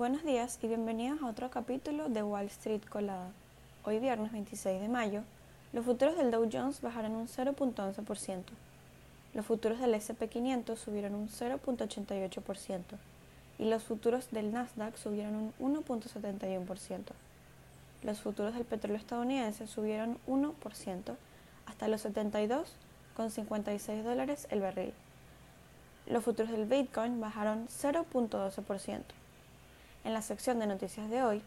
Buenos 0.00 0.24
días 0.24 0.58
y 0.62 0.66
bienvenidos 0.66 1.20
a 1.20 1.26
otro 1.26 1.50
capítulo 1.50 2.08
de 2.08 2.22
Wall 2.22 2.46
Street 2.46 2.80
Colada. 2.88 3.32
Hoy 3.84 3.98
viernes 3.98 4.32
26 4.32 4.80
de 4.80 4.88
mayo, 4.88 5.24
los 5.74 5.84
futuros 5.84 6.16
del 6.16 6.30
Dow 6.30 6.48
Jones 6.50 6.80
bajaron 6.80 7.12
un 7.12 7.28
0.11%. 7.28 8.44
Los 9.34 9.44
futuros 9.44 9.78
del 9.78 9.92
SP500 9.92 10.76
subieron 10.76 11.14
un 11.14 11.28
0.88% 11.28 12.80
y 13.58 13.68
los 13.68 13.82
futuros 13.82 14.30
del 14.30 14.52
Nasdaq 14.52 14.96
subieron 14.96 15.52
un 15.58 15.84
1.71%. 15.84 17.00
Los 18.02 18.20
futuros 18.22 18.54
del 18.54 18.64
petróleo 18.64 18.96
estadounidense 18.96 19.66
subieron 19.66 20.16
1% 20.26 21.14
hasta 21.66 21.88
los 21.88 22.06
72,56 22.06 24.02
dólares 24.02 24.46
el 24.48 24.62
barril. 24.62 24.94
Los 26.06 26.24
futuros 26.24 26.52
del 26.52 26.64
Bitcoin 26.64 27.20
bajaron 27.20 27.68
0.12%. 27.68 29.02
En 30.02 30.14
la 30.14 30.22
sección 30.22 30.58
de 30.58 30.66
noticias 30.66 31.10
de 31.10 31.22
hoy, 31.22 31.42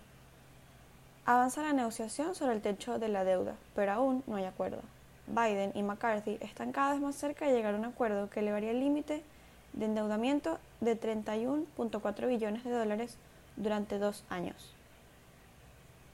avanza 1.25 1.63
la 1.63 1.73
negociación 1.73 2.35
sobre 2.35 2.53
el 2.53 2.61
techo 2.61 2.99
de 2.99 3.07
la 3.07 3.23
deuda, 3.23 3.55
pero 3.73 3.93
aún 3.93 4.23
no 4.27 4.35
hay 4.35 4.45
acuerdo. 4.45 4.81
Biden 5.25 5.71
y 5.73 5.81
McCarthy 5.81 6.37
están 6.39 6.71
cada 6.71 6.93
vez 6.93 7.01
más 7.01 7.15
cerca 7.15 7.47
de 7.47 7.53
llegar 7.53 7.73
a 7.73 7.77
un 7.77 7.85
acuerdo 7.85 8.29
que 8.29 8.41
elevaría 8.41 8.69
el 8.69 8.79
límite 8.79 9.23
de 9.73 9.85
endeudamiento 9.85 10.59
de 10.81 10.99
31.4 10.99 12.27
billones 12.27 12.63
de 12.63 12.71
dólares 12.71 13.17
durante 13.55 13.97
dos 13.97 14.23
años. 14.29 14.75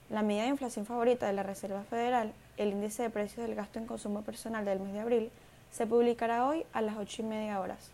La 0.08 0.22
medida 0.22 0.44
de 0.44 0.48
inflación 0.48 0.86
favorita 0.86 1.26
de 1.26 1.34
la 1.34 1.42
Reserva 1.42 1.82
Federal, 1.84 2.32
el 2.56 2.70
índice 2.70 3.02
de 3.02 3.10
precios 3.10 3.46
del 3.46 3.54
gasto 3.54 3.78
en 3.78 3.86
consumo 3.86 4.22
personal 4.22 4.64
del 4.64 4.80
mes 4.80 4.94
de 4.94 5.00
abril, 5.00 5.30
se 5.70 5.86
publicará 5.86 6.46
hoy 6.46 6.64
a 6.72 6.80
las 6.80 6.96
8 6.96 7.22
y 7.22 7.24
media 7.26 7.60
horas 7.60 7.90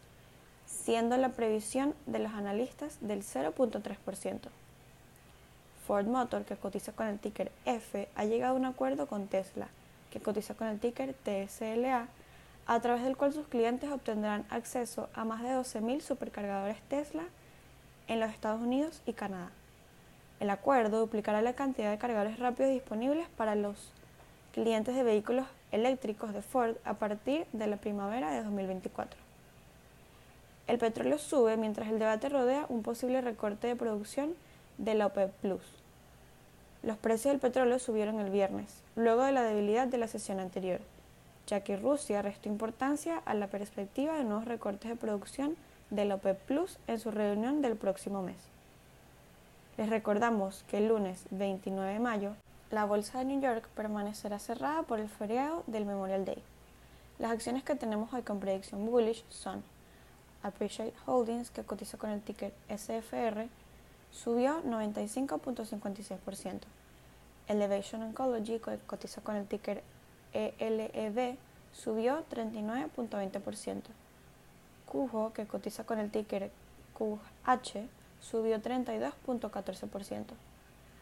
siendo 0.66 1.16
la 1.16 1.30
previsión 1.30 1.94
de 2.06 2.18
los 2.18 2.32
analistas 2.32 2.98
del 3.00 3.22
0.3%. 3.22 4.48
Ford 5.86 6.06
Motor, 6.06 6.44
que 6.44 6.56
cotiza 6.56 6.92
con 6.92 7.06
el 7.06 7.18
ticker 7.18 7.52
F, 7.64 8.08
ha 8.16 8.24
llegado 8.24 8.54
a 8.54 8.58
un 8.58 8.64
acuerdo 8.64 9.06
con 9.06 9.28
Tesla, 9.28 9.68
que 10.10 10.20
cotiza 10.20 10.54
con 10.54 10.66
el 10.66 10.80
ticker 10.80 11.14
TSLA, 11.14 12.08
a 12.66 12.80
través 12.80 13.04
del 13.04 13.16
cual 13.16 13.32
sus 13.32 13.46
clientes 13.46 13.90
obtendrán 13.90 14.44
acceso 14.50 15.08
a 15.14 15.24
más 15.24 15.42
de 15.42 15.50
12.000 15.50 16.00
supercargadores 16.00 16.80
Tesla 16.88 17.22
en 18.08 18.18
los 18.18 18.30
Estados 18.30 18.60
Unidos 18.60 19.00
y 19.06 19.12
Canadá. 19.12 19.50
El 20.40 20.50
acuerdo 20.50 20.98
duplicará 20.98 21.40
la 21.40 21.54
cantidad 21.54 21.90
de 21.90 21.98
cargadores 21.98 22.38
rápidos 22.38 22.72
disponibles 22.72 23.28
para 23.36 23.54
los 23.54 23.92
clientes 24.52 24.94
de 24.94 25.02
vehículos 25.04 25.46
eléctricos 25.70 26.34
de 26.34 26.42
Ford 26.42 26.76
a 26.84 26.94
partir 26.94 27.46
de 27.52 27.68
la 27.68 27.76
primavera 27.76 28.30
de 28.32 28.42
2024. 28.42 29.25
El 30.66 30.78
petróleo 30.78 31.18
sube 31.18 31.56
mientras 31.56 31.88
el 31.88 32.00
debate 32.00 32.28
rodea 32.28 32.66
un 32.68 32.82
posible 32.82 33.20
recorte 33.20 33.68
de 33.68 33.76
producción 33.76 34.34
de 34.78 34.94
la 34.94 35.06
OPEP 35.06 35.30
Plus. 35.34 35.62
Los 36.82 36.96
precios 36.96 37.32
del 37.32 37.40
petróleo 37.40 37.78
subieron 37.78 38.18
el 38.18 38.30
viernes, 38.30 38.82
luego 38.96 39.22
de 39.22 39.32
la 39.32 39.42
debilidad 39.42 39.86
de 39.86 39.98
la 39.98 40.08
sesión 40.08 40.40
anterior, 40.40 40.80
ya 41.46 41.60
que 41.60 41.76
Rusia 41.76 42.20
restó 42.20 42.48
importancia 42.48 43.22
a 43.24 43.34
la 43.34 43.46
perspectiva 43.46 44.16
de 44.16 44.24
nuevos 44.24 44.44
recortes 44.44 44.90
de 44.90 44.96
producción 44.96 45.56
de 45.90 46.04
la 46.04 46.16
OPEP 46.16 46.38
Plus 46.40 46.78
en 46.88 46.98
su 46.98 47.12
reunión 47.12 47.62
del 47.62 47.76
próximo 47.76 48.22
mes. 48.22 48.36
Les 49.76 49.88
recordamos 49.88 50.64
que 50.68 50.78
el 50.78 50.88
lunes 50.88 51.26
29 51.30 51.92
de 51.92 52.00
mayo, 52.00 52.32
la 52.72 52.84
bolsa 52.84 53.20
de 53.20 53.26
New 53.26 53.40
York 53.40 53.68
permanecerá 53.76 54.40
cerrada 54.40 54.82
por 54.82 54.98
el 54.98 55.08
feriado 55.08 55.62
del 55.68 55.86
Memorial 55.86 56.24
Day. 56.24 56.42
Las 57.20 57.30
acciones 57.30 57.62
que 57.62 57.76
tenemos 57.76 58.12
hoy 58.12 58.22
con 58.22 58.40
predicción 58.40 58.84
bullish 58.84 59.24
son 59.28 59.62
Appreciate 60.46 60.94
Holdings, 61.06 61.50
que 61.50 61.64
cotiza 61.64 61.98
con 61.98 62.10
el 62.10 62.22
ticker 62.22 62.52
SFR, 62.68 63.48
subió 64.12 64.62
95.56%. 64.62 66.60
Elevation 67.48 68.02
Oncology, 68.02 68.60
que 68.60 68.78
cotiza 68.86 69.20
con 69.22 69.34
el 69.36 69.46
ticker 69.46 69.82
ELEV, 70.32 71.36
subió 71.72 72.24
39.20%. 72.30 73.82
Cujo, 74.86 75.32
que 75.32 75.46
cotiza 75.46 75.84
con 75.84 75.98
el 75.98 76.10
ticker 76.10 76.50
QH, 76.96 77.88
subió 78.20 78.60
32.14%. 78.60 80.24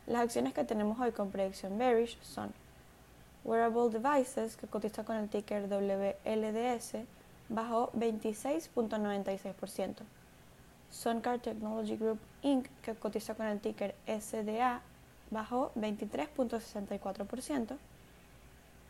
Las 0.06 0.22
acciones 0.22 0.54
que 0.54 0.64
tenemos 0.64 0.98
hoy 1.00 1.12
con 1.12 1.30
predicción 1.30 1.78
bearish 1.78 2.19
son 2.22 2.52
Wearable 3.44 3.90
Devices, 3.90 4.56
que 4.56 4.66
cotiza 4.66 5.04
con 5.04 5.16
el 5.16 5.28
ticker 5.28 5.69
WLDS, 5.69 7.04
bajó 7.54 7.91
26.96%. 7.92 10.03
Suncar 10.91 11.38
Technology 11.41 11.97
Group 11.97 12.19
Inc., 12.42 12.69
que 12.82 12.94
cotiza 12.94 13.34
con 13.34 13.47
el 13.47 13.60
ticker 13.60 13.94
SDA, 14.06 14.82
bajó 15.31 15.72
23.64%. 15.76 17.76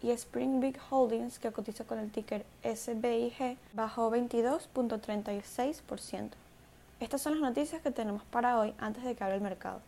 Y 0.03 0.17
Springbig 0.17 0.79
Holdings, 0.91 1.39
que 1.39 1.53
cotiza 1.53 1.85
con 1.85 1.99
el 1.99 2.11
ticker 2.11 2.47
SBIG, 2.63 3.59
bajó 3.73 4.11
22.36%. 4.11 6.31
Estas 7.01 7.23
son 7.23 7.33
las 7.33 7.43
noticias 7.43 7.83
que 7.83 7.91
tenemos 7.91 8.23
para 8.25 8.59
hoy 8.59 8.75
antes 8.79 9.03
de 9.05 9.15
que 9.15 9.25
abra 9.25 9.37
el 9.37 9.41
mercado. 9.41 9.81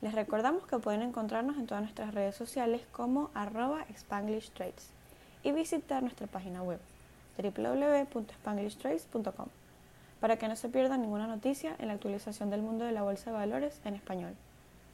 Les 0.00 0.14
recordamos 0.14 0.64
que 0.66 0.78
pueden 0.78 1.02
encontrarnos 1.02 1.56
en 1.56 1.66
todas 1.66 1.82
nuestras 1.82 2.14
redes 2.14 2.36
sociales 2.36 2.82
como 2.92 3.30
arroba 3.34 3.84
Trades 4.08 4.90
y 5.42 5.52
visitar 5.52 6.02
nuestra 6.02 6.26
página 6.26 6.62
web 6.62 6.80
www.spanglishtrades.com 7.36 9.48
para 10.20 10.38
que 10.38 10.48
no 10.48 10.56
se 10.56 10.70
pierda 10.70 10.96
ninguna 10.96 11.26
noticia 11.26 11.76
en 11.78 11.88
la 11.88 11.94
actualización 11.94 12.48
del 12.48 12.62
mundo 12.62 12.84
de 12.84 12.92
la 12.92 13.02
bolsa 13.02 13.30
de 13.30 13.36
valores 13.36 13.80
en 13.84 13.94
español. 13.94 14.34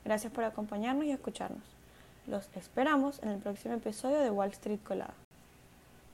Gracias 0.05 0.33
por 0.33 0.45
acompañarnos 0.45 1.05
y 1.05 1.13
escucharnos. 1.13 1.63
Los 2.27 2.49
esperamos 2.57 3.23
en 3.23 3.29
el 3.29 3.39
próximo 3.39 3.75
episodio 3.75 4.19
de 4.19 4.31
Wall 4.31 4.51
Street 4.51 4.81
Colada. 4.83 5.15